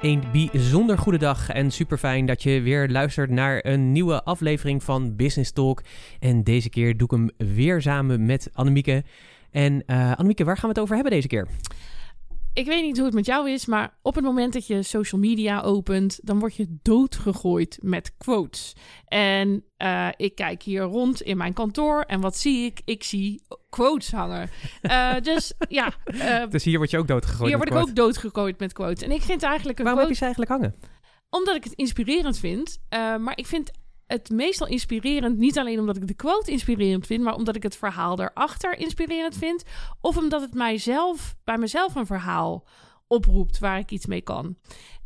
[0.00, 4.82] Een bijzonder goede dag en super fijn dat je weer luistert naar een nieuwe aflevering
[4.82, 5.82] van Business Talk.
[6.20, 9.04] En deze keer doe ik hem weer samen met Annemieke.
[9.50, 11.46] En uh, Annemieke, waar gaan we het over hebben deze keer?
[12.52, 15.20] Ik weet niet hoe het met jou is, maar op het moment dat je social
[15.20, 18.72] media opent, dan word je doodgegooid met quotes.
[19.04, 22.80] En uh, ik kijk hier rond in mijn kantoor en wat zie ik?
[22.84, 24.50] Ik zie quotes hangen.
[24.82, 25.92] Uh, dus ja.
[26.06, 29.02] Uh, dus hier word je ook doodgegooid Hier word ik ook doodgegooid met quotes.
[29.02, 30.20] En ik vind eigenlijk een Waarom quote...
[30.22, 30.98] heb je ze eigenlijk hangen?
[31.30, 32.78] Omdat ik het inspirerend vind.
[32.90, 33.70] maar ik vind
[34.10, 35.38] het meestal inspirerend.
[35.38, 39.36] Niet alleen omdat ik de quote inspirerend vind, maar omdat ik het verhaal daarachter inspirerend
[39.36, 39.64] vind.
[40.00, 42.66] Of omdat het mijzelf, bij mezelf een verhaal
[43.06, 44.56] oproept waar ik iets mee kan.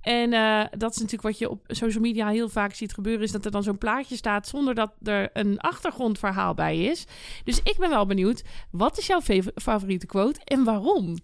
[0.00, 3.32] En uh, dat is natuurlijk wat je op social media heel vaak ziet gebeuren, is
[3.32, 7.06] dat er dan zo'n plaatje staat zonder dat er een achtergrondverhaal bij is.
[7.44, 9.20] Dus ik ben wel benieuwd, wat is jouw
[9.54, 11.16] favoriete quote en waarom?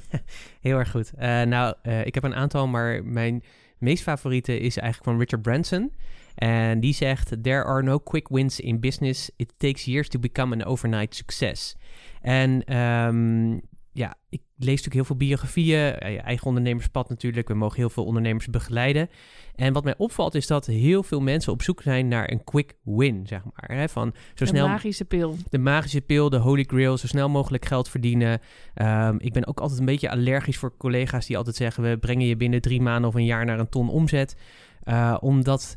[0.60, 1.12] heel erg goed.
[1.14, 3.42] Uh, nou, uh, ik heb een aantal, maar mijn
[3.78, 5.92] meest favoriete is eigenlijk van Richard Branson.
[6.34, 9.30] En die zegt: There are no quick wins in business.
[9.36, 11.76] It takes years to become an overnight success.
[12.20, 13.60] En um,
[13.94, 17.48] ja, ik lees natuurlijk heel veel biografieën, je eigen ondernemerspad natuurlijk.
[17.48, 19.08] We mogen heel veel ondernemers begeleiden.
[19.54, 22.74] En wat mij opvalt is dat heel veel mensen op zoek zijn naar een quick
[22.82, 23.78] win, zeg maar.
[23.78, 23.88] Hè?
[23.88, 25.36] Van zo de snel, magische pil.
[25.50, 28.40] De magische pil, de holy grail, zo snel mogelijk geld verdienen.
[28.74, 31.82] Um, ik ben ook altijd een beetje allergisch voor collega's die altijd zeggen...
[31.82, 34.36] we brengen je binnen drie maanden of een jaar naar een ton omzet.
[34.84, 35.76] Uh, omdat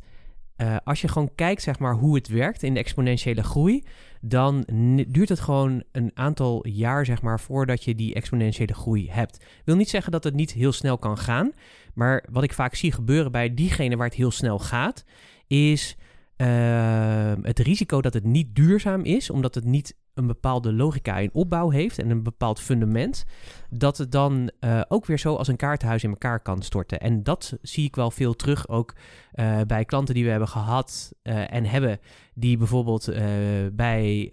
[0.57, 3.83] uh, als je gewoon kijkt zeg maar, hoe het werkt in de exponentiële groei,
[4.21, 4.67] dan
[5.07, 9.45] duurt het gewoon een aantal jaar zeg maar, voordat je die exponentiële groei hebt.
[9.65, 11.51] Wil niet zeggen dat het niet heel snel kan gaan,
[11.93, 15.03] maar wat ik vaak zie gebeuren bij diegene waar het heel snel gaat,
[15.47, 15.97] is
[16.37, 21.33] uh, het risico dat het niet duurzaam is, omdat het niet een bepaalde logica in
[21.33, 23.25] opbouw heeft en een bepaald fundament,
[23.69, 26.99] dat het dan uh, ook weer zo als een kaartenhuis in elkaar kan storten.
[26.99, 28.95] En dat zie ik wel veel terug ook
[29.39, 31.99] uh, bij klanten die we hebben gehad uh, en hebben,
[32.33, 33.11] die bijvoorbeeld
[33.73, 34.31] bij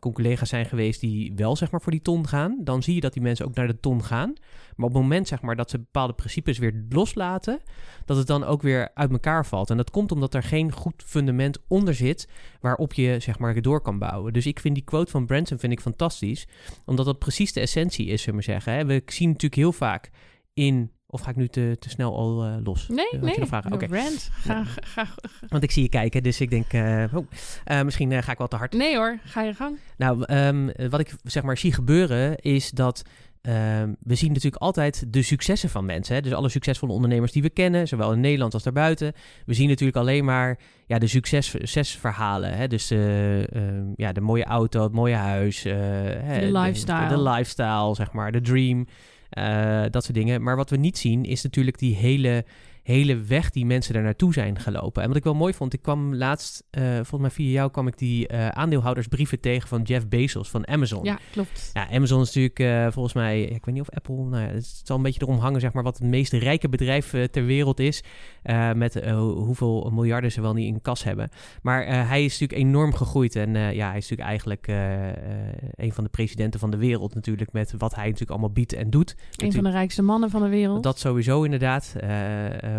[0.00, 2.56] collega's zijn geweest die wel zeg maar voor die ton gaan.
[2.60, 4.32] Dan zie je dat die mensen ook naar de ton gaan.
[4.76, 7.60] Maar op het moment zeg maar dat ze bepaalde principes weer loslaten,
[8.04, 9.70] dat het dan ook weer uit elkaar valt.
[9.70, 12.28] En dat komt omdat er geen goed fundament onder zit
[12.60, 14.32] waarop je zeg maar door kan bouwen.
[14.32, 16.46] Dus ik vind die quote van Branson vind ik fantastisch,
[16.84, 18.72] omdat dat precies de essentie is, zullen we zeggen.
[18.72, 18.84] Hè?
[18.84, 20.10] We zien natuurlijk heel vaak
[20.54, 22.88] in of ga ik nu te, te snel al uh, los?
[22.88, 23.46] Nee, uh, nee.
[23.46, 23.72] Vragen?
[23.72, 23.88] Okay.
[23.88, 24.30] Rand.
[24.32, 25.14] Ga, ga, ga,
[25.48, 28.56] Want ik zie je kijken, dus ik denk, uh, oh, misschien ga ik wel te
[28.56, 28.72] hard.
[28.72, 29.78] Nee hoor, ga je gang.
[29.96, 33.04] Nou, um, wat ik zeg maar zie gebeuren is dat
[33.42, 36.14] Um, we zien natuurlijk altijd de successen van mensen.
[36.14, 36.20] Hè?
[36.20, 39.12] Dus alle succesvolle ondernemers die we kennen, zowel in Nederland als daarbuiten.
[39.46, 42.56] We zien natuurlijk alleen maar ja, de succes, succesverhalen.
[42.56, 42.66] Hè?
[42.66, 45.62] Dus uh, ja, de mooie auto, het mooie huis.
[45.62, 47.08] De lifestyle.
[47.08, 48.32] De, de, lifestyle, zeg maar.
[48.32, 48.86] De dream.
[49.38, 50.42] Eh, dat soort dingen.
[50.42, 52.44] Maar wat we niet zien is natuurlijk die hele
[52.88, 55.02] hele weg die mensen daar naartoe zijn gelopen.
[55.02, 57.86] En wat ik wel mooi vond, ik kwam laatst, uh, volgens mij via jou kwam
[57.86, 61.04] ik die uh, aandeelhoudersbrieven tegen van Jeff Bezos van Amazon.
[61.04, 61.70] Ja, klopt.
[61.72, 64.80] Ja, Amazon is natuurlijk uh, volgens mij, ik weet niet of Apple, nou ja, het
[64.84, 68.02] zal een beetje erom hangen, zeg maar, wat het meest rijke bedrijf ter wereld is.
[68.74, 71.28] met hoeveel miljarden ze wel niet in kas hebben.
[71.62, 74.66] Maar hij is natuurlijk enorm gegroeid en ja, hij is natuurlijk eigenlijk
[75.74, 78.90] een van de presidenten van de wereld natuurlijk, met wat hij natuurlijk allemaal biedt en
[78.90, 79.16] doet.
[79.36, 80.82] Een van de rijkste mannen van de wereld.
[80.82, 81.96] Dat sowieso inderdaad.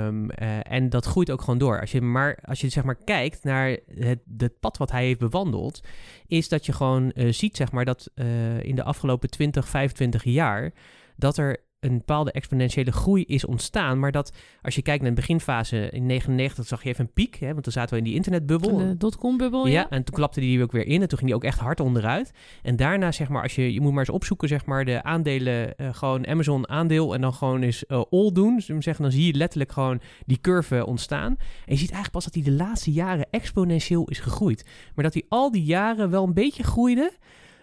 [0.05, 1.79] Um, uh, en dat groeit ook gewoon door.
[1.79, 5.19] Als je, maar, als je zeg maar kijkt naar het, het pad wat hij heeft
[5.19, 5.81] bewandeld,
[6.27, 10.23] is dat je gewoon uh, ziet zeg maar, dat uh, in de afgelopen 20, 25
[10.23, 10.73] jaar
[11.15, 13.99] dat er een bepaalde exponentiële groei is ontstaan.
[13.99, 17.35] Maar dat als je kijkt naar de beginfase in 99 zag je even een piek.
[17.35, 18.77] Hè, want toen zaten we in die internetbubbel.
[18.77, 19.73] De dotcom-bubbel, ja.
[19.73, 19.89] ja.
[19.89, 21.01] En toen klapte die ook weer in.
[21.01, 22.31] En toen ging die ook echt hard onderuit.
[22.63, 25.73] En daarna, zeg maar, als je, je moet maar eens opzoeken, zeg maar, de aandelen,
[25.77, 27.13] uh, gewoon Amazon aandeel.
[27.13, 28.61] En dan gewoon eens uh, all doen.
[28.61, 31.35] Zeggen, dan zie je letterlijk gewoon die curve ontstaan.
[31.37, 34.65] En je ziet eigenlijk pas dat die de laatste jaren exponentieel is gegroeid.
[34.95, 37.11] Maar dat die al die jaren wel een beetje groeide,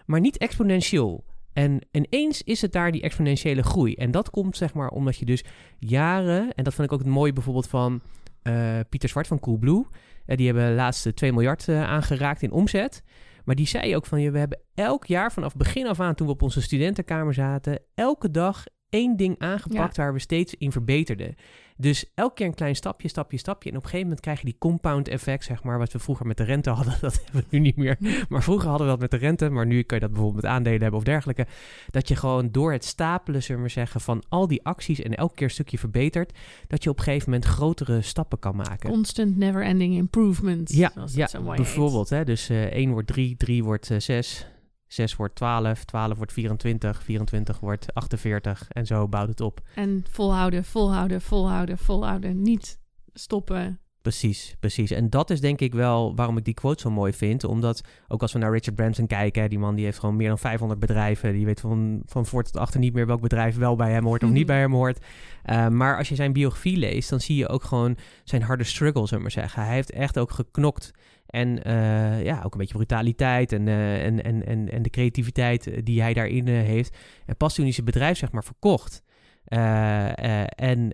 [0.05, 1.23] maar niet exponentieel.
[1.57, 3.93] En ineens is het daar die exponentiële groei.
[3.93, 5.43] En dat komt zeg maar omdat je dus
[5.79, 8.01] jaren, en dat vind ik ook het mooie bijvoorbeeld van
[8.43, 9.85] uh, Pieter Zwart van Coolblue.
[10.25, 13.03] Uh, die hebben de laatste 2 miljard uh, aangeraakt in omzet.
[13.45, 16.27] Maar die zei ook van, je, we hebben elk jaar vanaf begin af aan toen
[16.27, 20.03] we op onze studentenkamer zaten, elke dag één ding aangepakt ja.
[20.03, 21.35] waar we steeds in verbeterden.
[21.77, 23.69] Dus elke keer een klein stapje, stapje, stapje.
[23.69, 26.25] En op een gegeven moment krijg je die compound effect, zeg maar, wat we vroeger
[26.25, 26.97] met de rente hadden.
[27.01, 27.97] Dat hebben we nu niet meer.
[28.29, 30.51] Maar vroeger hadden we dat met de rente, maar nu kan je dat bijvoorbeeld met
[30.51, 31.47] aandelen hebben of dergelijke.
[31.89, 35.35] Dat je gewoon door het stapelen, zullen we zeggen, van al die acties en elke
[35.35, 36.37] keer een stukje verbetert,
[36.67, 38.89] dat je op een gegeven moment grotere stappen kan maken.
[38.89, 40.73] Constant never-ending improvement.
[40.73, 42.09] Ja, ja bijvoorbeeld.
[42.09, 44.47] Hè, dus uh, 1 wordt 3, 3 wordt uh, 6.
[44.87, 49.61] 6 wordt 12, 12 wordt 24, 24 wordt 48 en zo bouwt het op.
[49.75, 52.41] En volhouden, volhouden, volhouden, volhouden.
[52.41, 52.79] Niet
[53.13, 53.79] stoppen.
[54.01, 54.91] Precies, precies.
[54.91, 57.43] En dat is denk ik wel waarom ik die quote zo mooi vind.
[57.43, 60.37] Omdat ook als we naar Richard Branson kijken, die man die heeft gewoon meer dan
[60.37, 61.33] 500 bedrijven.
[61.33, 64.23] Die weet van, van voor tot achter niet meer welk bedrijf wel bij hem hoort
[64.23, 65.05] of niet bij hem hoort.
[65.45, 69.01] Uh, maar als je zijn biografie leest, dan zie je ook gewoon zijn harde struggle,
[69.01, 69.63] zullen we maar zeggen.
[69.63, 70.91] Hij heeft echt ook geknokt.
[71.27, 75.85] En uh, ja, ook een beetje brutaliteit en, uh, en, en, en, en de creativiteit
[75.85, 76.97] die hij daarin heeft.
[77.25, 79.03] En pas toen hij zijn bedrijf zeg maar verkocht.
[79.47, 80.93] En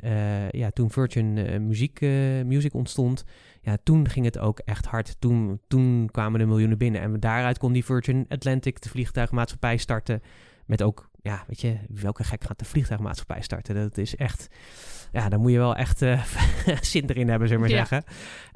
[0.52, 1.34] ja, toen Virgin
[1.68, 2.02] muziek,
[2.46, 3.26] Music ontstond,
[3.62, 5.16] ja, toen ging het ook echt hard.
[5.20, 7.02] Toen, toen kwamen de miljoenen binnen.
[7.02, 10.22] En daaruit kon die Virgin Atlantic, de vliegtuigmaatschappij, starten.
[10.66, 13.76] Met ook, ja, weet je, welke gek gaat de vliegtuigmaatschappij starten?
[13.76, 14.48] Dat is echt,
[15.12, 16.24] ja, dan moet je wel echt uh,
[16.82, 17.86] zin erin hebben, zullen we maar ja.
[17.86, 18.04] zeggen.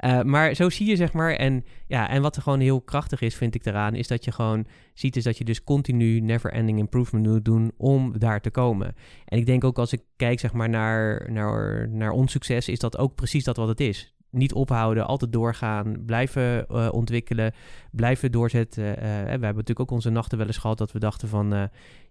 [0.04, 3.20] Uh, maar zo zie je, zeg maar, en ja, en wat er gewoon heel krachtig
[3.20, 6.78] is, vind ik eraan, is dat je gewoon ziet, is dat je dus continu never-ending
[6.78, 8.94] improvement moet doen om daar te komen.
[9.24, 12.78] En ik denk ook als ik kijk, zeg maar, naar, naar, naar ons succes, is
[12.78, 17.52] dat ook precies dat wat het is niet ophouden, altijd doorgaan, blijven uh, ontwikkelen,
[17.90, 18.84] blijven doorzetten.
[18.84, 21.62] Uh, we hebben natuurlijk ook onze nachten wel eens gehad dat we dachten van, uh,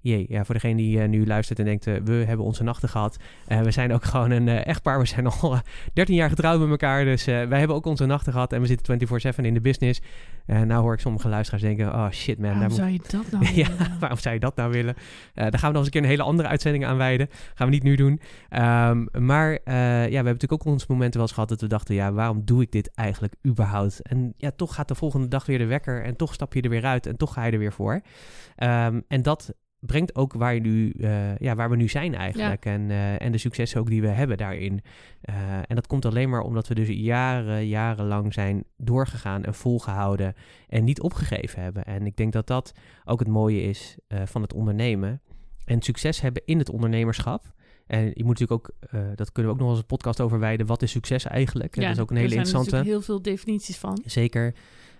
[0.02, 3.18] jee, ja, voor degene die nu luistert en denkt, we hebben onze nachten gehad.
[3.48, 5.60] we zijn ook gewoon een echtpaar, we zijn al
[5.94, 9.00] 13 jaar getrouwd met elkaar, dus wij hebben ook onze nachten gehad en we zitten
[9.36, 10.02] 24/7 in de business.
[10.46, 12.54] nou hoor ik sommige luisteraars denken, oh shit man.
[12.54, 13.68] Waarom zou je dat nou ja,
[14.00, 14.96] waarom zou je dat nou willen?
[15.34, 17.30] daar gaan we nog eens een keer een hele andere uitzending aan wijden.
[17.54, 18.20] Gaan we niet nu doen.
[18.50, 21.96] Um, maar ja, we hebben natuurlijk ook onze momenten wel eens gehad dat we dachten,
[21.96, 23.76] ja, waarom doe ik dit eigenlijk überhaupt?
[24.02, 26.70] En ja, toch gaat de volgende dag weer de wekker en toch stap je er
[26.70, 27.94] weer uit en toch ga je er weer voor.
[27.94, 32.64] Um, en dat brengt ook waar, nu, uh, ja, waar we nu zijn eigenlijk.
[32.64, 32.72] Ja.
[32.72, 34.82] En, uh, en de successen ook die we hebben daarin.
[35.30, 35.36] Uh,
[35.68, 40.34] en dat komt alleen maar omdat we dus jaren, jarenlang zijn doorgegaan en volgehouden
[40.68, 41.86] en niet opgegeven hebben.
[41.86, 42.74] En ik denk dat dat
[43.06, 45.22] ook het mooie is van het ondernemen.
[45.66, 47.56] En succes hebben in het ondernemerschap.
[47.88, 50.40] En je moet natuurlijk ook, uh, dat kunnen we ook nog als een podcast over
[50.40, 50.66] wijden.
[50.66, 51.76] Wat is succes eigenlijk?
[51.76, 52.70] Ja, dat is ook een hele interessante.
[52.70, 54.02] Er zijn heel veel definities van.
[54.06, 54.54] Zeker.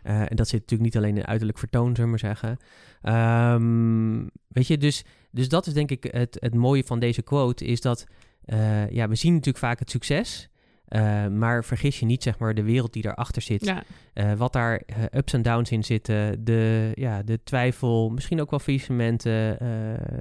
[0.08, 2.58] Uh, en dat zit natuurlijk niet alleen in uiterlijk vertoon, zullen we maar zeggen.
[3.54, 7.66] Um, weet je, dus, dus dat is denk ik het, het mooie van deze quote,
[7.66, 8.06] is dat
[8.46, 10.50] uh, ja, we zien natuurlijk vaak het succes.
[10.90, 13.66] Uh, maar vergis je niet, zeg maar, de wereld die daarachter zit.
[13.66, 13.84] Ja.
[14.14, 16.46] Uh, wat daar uh, ups en downs in zitten.
[16.46, 19.58] De, ja, de twijfel, misschien ook wel faillissementen,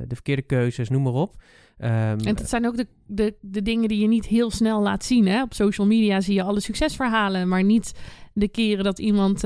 [0.09, 1.37] de verkeerde keuzes, noem maar op.
[1.79, 5.05] Um, en dat zijn ook de, de, de dingen die je niet heel snel laat
[5.05, 5.27] zien.
[5.27, 5.43] Hè?
[5.43, 7.93] Op social media zie je alle succesverhalen, maar niet
[8.39, 9.41] de keren dat iemand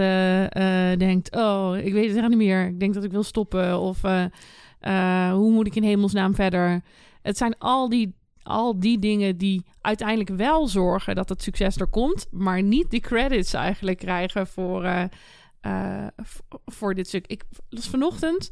[0.99, 2.67] denkt: Oh, ik weet het echt niet meer.
[2.67, 3.79] Ik denk dat ik wil stoppen.
[3.79, 4.01] Of
[5.33, 6.83] hoe moet ik in hemelsnaam verder?
[7.23, 11.87] Het zijn al die al die dingen die uiteindelijk wel zorgen dat het succes er
[11.87, 15.09] komt, maar niet de credits eigenlijk krijgen voor,
[16.65, 17.27] voor dit stuk.
[17.27, 18.51] Ik las vanochtend,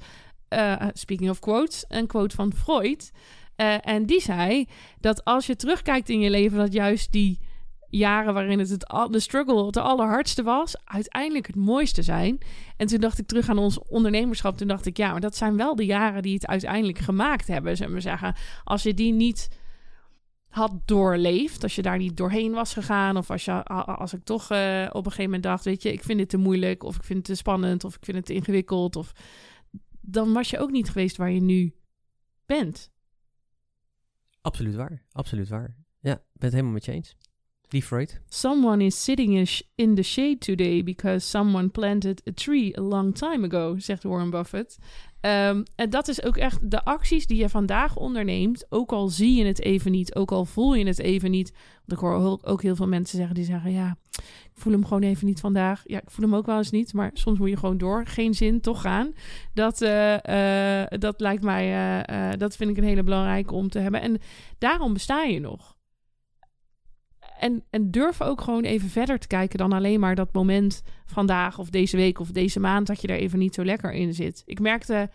[0.93, 3.13] speaking of quotes, een quote van Freud.
[3.83, 4.69] en die zei
[5.01, 7.39] dat als je terugkijkt in je leven, dat juist die
[7.89, 12.39] jaren waarin het, het de struggle het allerhardste was, uiteindelijk het mooiste zijn.
[12.77, 14.57] En toen dacht ik terug aan ons ondernemerschap.
[14.57, 17.77] Toen dacht ik, ja, maar dat zijn wel de jaren die het uiteindelijk gemaakt hebben.
[17.77, 19.49] Zullen we zeggen, als je die niet
[20.49, 21.63] had doorleefd.
[21.63, 23.17] Als je daar niet doorheen was gegaan.
[23.17, 26.03] Of als, je, als ik toch uh, op een gegeven moment dacht: Weet je, ik
[26.03, 26.83] vind dit te moeilijk.
[26.83, 27.85] Of ik vind het te spannend.
[27.85, 28.97] Of ik vind het te ingewikkeld.
[28.97, 29.13] Of
[30.01, 31.75] dan was je ook niet geweest waar je nu
[32.47, 32.91] bent.
[34.41, 35.05] Absoluut waar.
[35.13, 35.77] Absoluut waar.
[36.01, 37.17] Ja, ik ben het helemaal met je eens.
[37.69, 38.21] Die Freud.
[38.29, 43.47] Someone is sitting in the shade today because someone planted a tree a long time
[43.47, 44.79] ago, zegt Warren Buffett.
[45.21, 49.35] Ehm, en dat is ook echt de acties die je vandaag onderneemt, ook al zie
[49.35, 51.53] je het even niet, ook al voel je het even niet.
[51.87, 53.97] Want ik hoor ook- heel veel mensen zeggen die zeggen, ja,
[54.55, 55.83] ik voel hem gewoon even niet vandaag.
[55.85, 58.07] Ja, ik voel hem ook wel eens niet, maar soms moet je gewoon door.
[58.07, 59.13] Geen zin, toch gaan.
[59.55, 63.79] Dat, eh, eh, dat lijkt mij, eh, dat vind ik een hele belangrijke om te
[63.79, 64.01] hebben.
[64.01, 64.19] En
[64.59, 65.77] daarom besta je nog.
[67.39, 71.59] En, en durf ook gewoon even verder te kijken dan alleen maar dat moment vandaag
[71.59, 74.43] of deze week of deze maand dat je er even niet zo lekker in zit.
[74.47, 75.11] Ik merkte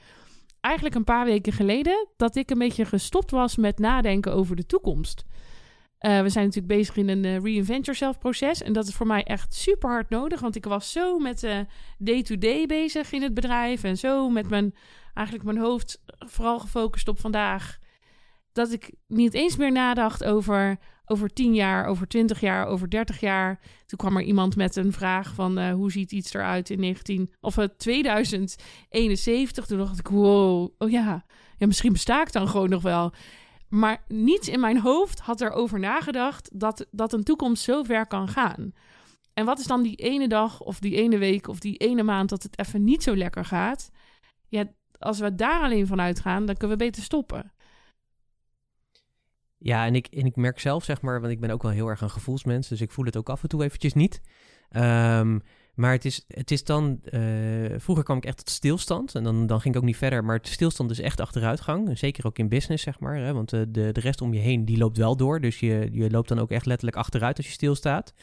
[0.61, 4.65] eigenlijk een paar weken geleden dat ik een beetje gestopt was met nadenken over de
[4.65, 5.25] toekomst.
[5.97, 9.07] Eh, we zijn natuurlijk bezig in een eh, reinvent yourself proces en dat is voor
[9.07, 11.59] mij echt super hard nodig, want ik was zo met eh,
[11.97, 14.75] day-to-day bezig in het bedrijf en zo met mijn
[15.13, 17.77] eigenlijk mijn hoofd vooral gefocust op vandaag,
[18.53, 23.19] dat ik niet eens meer nadacht over over 10 jaar, over 20 jaar, over 30
[23.19, 23.59] jaar.
[23.85, 27.33] Toen kwam er iemand met een vraag van eh, hoe ziet iets eruit in 19
[27.41, 29.65] of eh, 2071.
[29.65, 31.25] Toen dacht ik, wow, oh ja,
[31.57, 33.13] ja, misschien besta ik dan gewoon nog wel.
[33.69, 38.27] Maar niets in mijn hoofd had erover nagedacht dat, dat een toekomst zo ver kan
[38.27, 38.71] gaan.
[39.33, 42.29] En wat is dan die ene dag of die ene week of die ene maand
[42.29, 43.91] dat het even niet zo lekker gaat?
[44.47, 47.53] Ja, als we daar alleen van uitgaan, dan kunnen we beter stoppen.
[49.63, 51.87] Ja, en ik, en ik merk zelf, zeg maar, want ik ben ook wel heel
[51.87, 54.21] erg een gevoelsmens, dus ik voel het ook af en toe eventjes niet.
[54.69, 55.39] Ehm,
[55.75, 57.21] maar het is, het is dan, eh,
[57.77, 60.35] vroeger kwam ik echt tot stilstand en dan, dan ging ik ook niet verder, maar
[60.35, 61.97] het stilstand is echt achteruitgang.
[61.97, 64.65] Zeker ook in business, zeg maar, hè, want eh, de, de rest om je heen,
[64.65, 65.39] die loopt wel door.
[65.39, 68.13] Dus je, je loopt dan ook echt letterlijk achteruit als je stilstaat.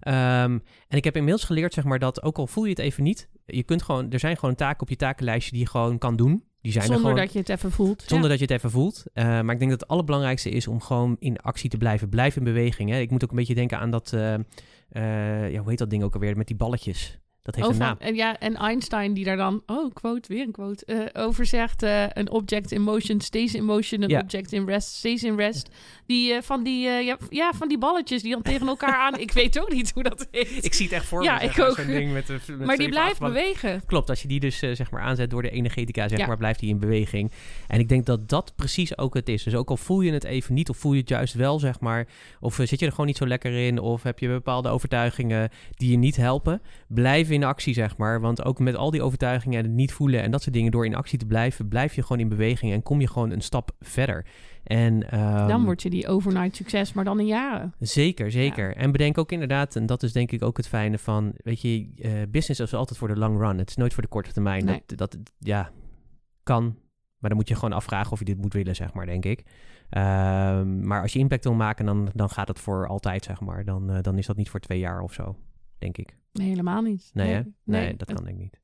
[0.00, 3.02] Ehm, en ik heb inmiddels geleerd, zeg maar, dat ook al voel je het even
[3.02, 6.16] niet, je kunt gewoon, er zijn gewoon taken op je takenlijstje die je gewoon kan
[6.16, 6.44] doen.
[6.66, 7.26] Die zijn er Zonder gewoon.
[7.26, 8.04] dat je het even voelt.
[8.06, 9.04] Zonder dat je het even voelt.
[9.14, 12.08] Uh, maar ik denk dat het allerbelangrijkste is om gewoon in actie te blijven.
[12.08, 12.90] Blijf in beweging.
[12.90, 12.98] Hè?
[12.98, 14.12] Ik moet ook een beetje denken aan dat...
[14.14, 16.36] Uh, uh, ja, hoe heet dat ding ook alweer?
[16.36, 17.18] Met die balletjes.
[17.42, 17.96] Dat heeft een naam.
[17.98, 19.62] En, ja, en Einstein die daar dan...
[19.66, 21.10] Oh, quote, weer een quote.
[21.14, 21.82] Uh, over zegt...
[22.12, 24.02] een object in motion stays in motion.
[24.02, 25.68] Een object in rest stays in rest.
[26.06, 26.88] Die eh, van die...
[26.88, 29.18] eh, ja, van die balletjes die dan tegen elkaar aan...
[29.26, 30.64] Ik weet ook niet hoe dat heet.
[30.64, 31.42] Ik zie het echt voor Ja, me.
[31.42, 31.86] ik zeg ook.
[31.86, 33.82] Ding met, de- met maar die blijft bewegen.
[33.86, 36.26] Klopt, als je die dus eh, zeg maar aanzet door de energetica, zeg Ja.
[36.26, 37.32] maar, blijft die in beweging.
[37.68, 39.42] En ik denk dat dat precies ook het is.
[39.42, 41.80] Dus ook al voel je het even niet, of voel je het juist wel, zeg
[41.80, 42.06] maar,
[42.40, 45.90] of zit je er gewoon niet zo lekker in, of heb je bepaalde overtuigingen die
[45.90, 48.20] je niet helpen, blijf in actie, zeg maar.
[48.20, 50.84] Want ook met al die overtuigingen en het niet voelen en dat soort dingen, door
[50.86, 53.70] in actie te blijven, blijf je gewoon in beweging en kom je gewoon een stap
[53.80, 54.24] verder.
[54.66, 57.74] En, ehm, dan word je die overnight succes, maar dan in jaren.
[57.78, 58.76] Zeker, zeker.
[58.76, 61.88] En bedenk ook inderdaad, en dat is denk ik ook het fijne van, weet je,
[61.96, 63.58] eh, business is altijd voor de long run.
[63.58, 64.64] Het is nooit voor de korte termijn.
[64.64, 64.82] Nee.
[64.86, 65.70] Dat, dat, ja,
[66.42, 66.62] kan.
[67.18, 69.42] Maar dan moet je gewoon afvragen of je dit moet willen, zeg maar, denk ik.
[69.90, 73.64] Ehm, maar als je impact wil maken, dan, dan gaat het voor altijd, zeg maar.
[73.64, 75.36] Dan, eh, dan is dat niet voor twee jaar of zo,
[75.78, 76.16] denk ik.
[76.32, 77.10] Nee, helemaal niet.
[77.12, 77.40] Nee, hè?
[77.64, 77.96] Nee, nee.
[77.96, 78.60] dat kan denk ik niet.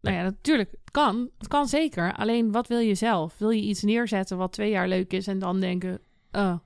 [0.00, 0.70] Nou ja, natuurlijk.
[0.70, 1.30] Het kan.
[1.38, 2.14] Het kan zeker.
[2.14, 3.38] Alleen, wat wil je zelf?
[3.38, 6.00] Wil je iets neerzetten wat twee jaar leuk is en dan denken...
[6.32, 6.58] Oh,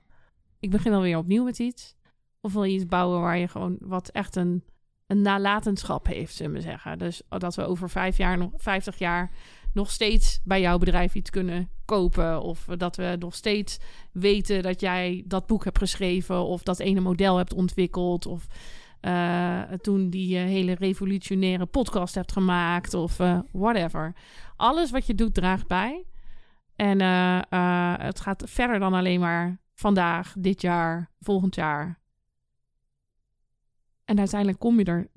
[0.59, 1.95] ik begin alweer opnieuw met iets?
[2.41, 4.63] Of wil je iets bouwen waar je gewoon wat echt een,
[5.07, 6.97] een nalatenschap heeft, zullen we zeggen.
[6.97, 9.31] Dus dat we over vijf jaar, nog, vijftig jaar
[9.73, 12.41] nog steeds bij jouw bedrijf iets kunnen kopen.
[12.41, 13.77] Of dat we nog steeds
[14.11, 16.43] weten dat jij dat boek hebt geschreven.
[16.43, 18.25] Of dat ene model hebt ontwikkeld.
[18.25, 18.47] Of
[19.03, 22.93] eh, toen die eh, hele revolutionaire podcast hebt gemaakt.
[22.93, 24.15] Of eh, whatever.
[24.55, 26.05] Alles wat je doet draagt bij.
[26.75, 27.01] En
[28.01, 31.99] het gaat verder dan alleen maar vandaag, dit jaar, volgend jaar.
[34.05, 35.07] En uiteindelijk kom je er,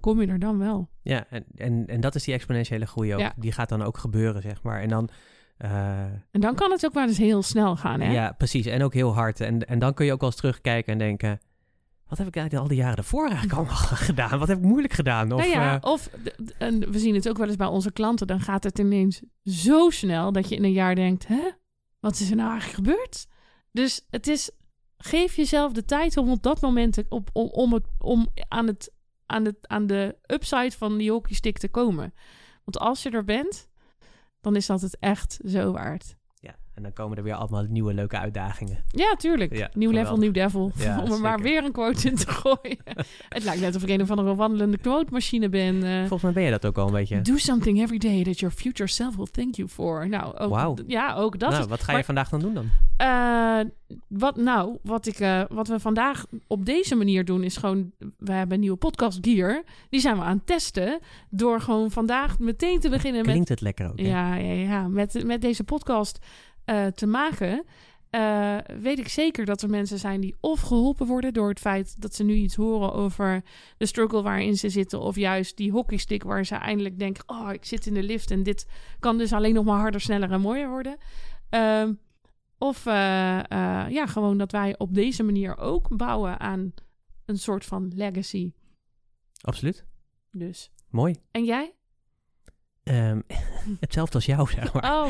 [0.00, 0.88] kom je er dan wel.
[1.02, 3.20] Ja, en, en, en dat is die exponentiële groei ook.
[3.20, 3.32] Ja.
[3.36, 4.80] Die gaat dan ook gebeuren, zeg maar.
[4.80, 5.08] En dan...
[5.56, 8.12] En dan kan het ook wel eens heel snel gaan, hè?
[8.12, 8.66] Ja, precies.
[8.66, 9.40] En ook heel hard.
[9.40, 11.40] En, en dan kun je ook wel eens terugkijken en denken...
[12.08, 14.38] Wat heb ik eigenlijk al die jaren ervoor eigenlijk allemaal gedaan?
[14.38, 15.32] Wat heb ik moeilijk gedaan?
[15.32, 16.10] Of, nou ja, eh, of
[16.58, 18.26] en we zien het ook wel eens bij onze klanten.
[18.26, 21.50] Dan gaat het ineens zo snel dat je in een jaar denkt: hè,
[22.00, 23.26] wat is er nou eigenlijk gebeurd?
[23.72, 24.50] Dus het is,
[24.96, 28.92] geef jezelf de tijd om op dat moment op, om, om, het, om aan, het,
[29.26, 32.14] aan, het, aan de upside van die hockeystick te komen.
[32.64, 33.68] Want als je er bent,
[34.40, 36.16] dan is dat het echt zo waard.
[36.74, 38.84] En dan komen er weer allemaal nieuwe leuke uitdagingen.
[38.90, 39.56] Ja, tuurlijk.
[39.56, 40.72] Ja, nieuw level, nieuw devil.
[40.76, 42.78] Ja, om er maar weer een quote in te gooien.
[43.28, 45.82] het lijkt net of ik een of andere wandelende quote machine ben.
[45.82, 45.98] eh.
[45.98, 47.20] Volgens mij ben je dat ook al een beetje.
[47.20, 50.08] Do something every day that your future self will thank you for.
[50.08, 51.68] Nou, ook, ja, ook dat nou, is...
[51.68, 52.66] wat ga je vandaag dan doen dan?
[52.96, 53.60] Eh,
[54.08, 57.92] wat, nou, wat, ik, eh, wat we vandaag op deze manier doen is gewoon...
[58.18, 59.62] We hebben een nieuwe podcast gear.
[59.90, 60.98] Die zijn we aan het testen.
[61.30, 63.30] Door gewoon vandaag meteen te beginnen met...
[63.30, 64.08] Klinkt het lekker ook, hè?
[64.08, 66.18] Ja, ja, ja met, met deze podcast
[66.64, 67.64] eh, te maken.
[68.10, 72.00] eh, weet ik zeker dat er mensen zijn die of geholpen worden door het feit
[72.02, 73.42] dat ze nu iets horen over
[73.76, 77.64] de struggle waarin ze zitten, of juist die hockeystick waar ze eindelijk denken: oh, ik
[77.64, 78.66] zit in de lift en dit
[79.00, 80.96] kan dus alleen nog maar harder, sneller en mooier worden.
[81.50, 81.92] Ehm,
[82.64, 86.74] of eh, eh, ja, gewoon dat wij op deze manier ook bouwen aan
[87.24, 88.52] een soort van legacy.
[89.40, 89.84] Absoluut.
[90.30, 90.70] Dus.
[90.90, 91.14] Mooi.
[91.30, 91.74] En jij?
[92.82, 93.20] Ehm,
[93.80, 94.92] hetzelfde als jou, zeg maar.
[94.92, 95.08] Oh,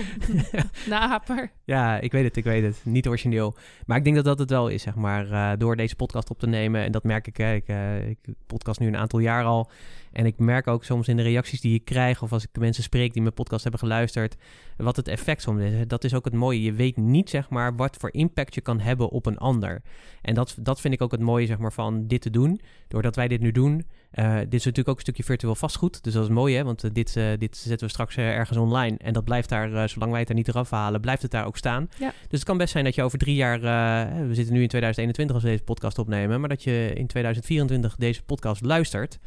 [0.89, 1.51] naper.
[1.65, 2.81] Ja, ik weet het, ik weet het.
[2.85, 3.55] Niet origineel.
[3.87, 5.31] Maar ik denk dat dat het wel is, zeg maar.
[5.31, 6.83] eh, door deze podcast op te nemen.
[6.85, 9.71] En dat merk ik, hè, ik, eh, ik podcast nu een aantal jaar al.
[10.13, 12.23] En ik merk ook soms in de reacties die ik krijg...
[12.23, 14.37] of als ik mensen spreek die mijn podcast hebben geluisterd...
[14.77, 15.87] wat het effect soms is.
[15.87, 16.63] Dat is ook het mooie.
[16.63, 19.83] Je weet niet, zeg maar, wat voor impact je kan hebben op een ander.
[20.23, 22.61] En dat, dat vind ik ook het mooie, zeg maar, van dit te doen.
[22.89, 23.87] Doordat wij dit nu doen...
[24.11, 26.03] eh, dit is natuurlijk ook een stukje virtueel vastgoed.
[26.05, 26.65] Dus dat is mooi, hè?
[26.65, 28.97] Want dit, dit zetten we straks eh, ergens online.
[28.99, 31.01] En dat blijft daar, eh, zolang wij het er niet eraf halen...
[31.01, 31.89] blijft het daar ook staan.
[31.99, 32.09] Ja.
[32.09, 33.57] Dus het kan best zijn dat je over drie jaar...
[33.57, 36.41] eh, we zitten nu in 2021 als we deze podcast opnemen...
[36.41, 39.19] maar dat je in 2024 deze podcast luistert...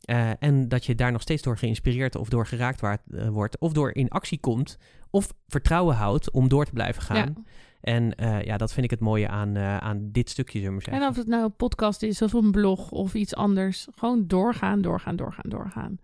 [0.00, 3.58] eh, en dat je daar nog steeds door geïnspireerd of door geraakt waard- wordt...
[3.58, 4.78] of door in actie komt...
[5.10, 7.16] of vertrouwen houdt om door te blijven gaan.
[7.16, 7.42] Ja.
[7.80, 8.12] En
[8.44, 11.02] ja, dat vind ik het mooie aan, aan dit stukje, zullen we maar zeggen.
[11.02, 13.86] En of het nou een podcast is of een blog of iets anders.
[13.94, 15.98] Gewoon doorgaan, doorgaan, doorgaan, doorgaan.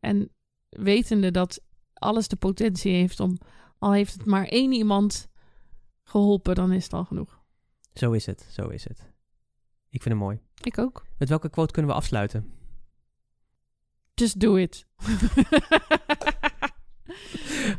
[0.00, 0.30] En
[0.68, 1.60] wetende dat
[2.00, 3.38] alles de potentie heeft om,
[3.78, 5.28] al heeft het maar één iemand
[6.02, 7.40] geholpen, dan is het al genoeg.
[7.94, 8.98] Zo is het, zo is het.
[9.90, 10.40] Ik vind het mooi.
[10.62, 11.06] Ik ook.
[11.18, 12.52] Met welke quote kunnen we afsluiten?
[14.14, 14.86] Just do it.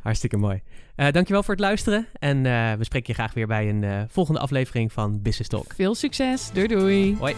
[0.04, 0.62] Hartstikke mooi.
[0.96, 2.08] Eh dankjewel voor het luisteren.
[2.14, 5.74] En eh, we spreken je graag weer bij een eh, volgende aflevering van Business Talk.
[5.74, 6.52] Veel succes.
[6.52, 7.18] Doei doei.
[7.18, 7.36] Hoi.